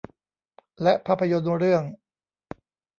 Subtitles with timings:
[0.81, 1.83] และภาพยนตร์เรื่อง